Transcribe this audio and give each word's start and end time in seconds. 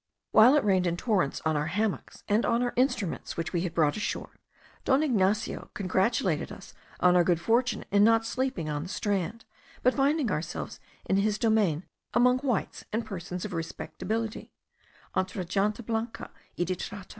While 0.31 0.55
it 0.55 0.63
rained 0.63 0.87
in 0.87 0.97
torrents 0.97 1.43
on 1.45 1.55
our 1.55 1.67
hammocks 1.67 2.23
and 2.27 2.43
on 2.43 2.63
our 2.63 2.73
instruments 2.75 3.37
which 3.37 3.53
we 3.53 3.61
had 3.61 3.75
brought 3.75 3.95
ashore, 3.95 4.39
Don 4.83 5.03
Ignacio 5.03 5.69
congratulated 5.75 6.51
us 6.51 6.73
on 7.01 7.15
our 7.15 7.23
good 7.23 7.39
fortune 7.39 7.85
in 7.91 8.03
not 8.03 8.25
sleeping 8.25 8.67
on 8.67 8.81
the 8.81 8.89
strand, 8.89 9.45
but 9.83 9.93
finding 9.93 10.31
ourselves 10.31 10.79
in 11.05 11.17
his 11.17 11.37
domain, 11.37 11.83
among 12.15 12.39
whites 12.39 12.83
and 12.91 13.05
persons 13.05 13.45
of 13.45 13.53
respectability 13.53 14.51
(entre 15.13 15.43
gente 15.43 15.83
blanca 15.83 16.31
y 16.57 16.63
de 16.63 16.75
trato). 16.75 17.09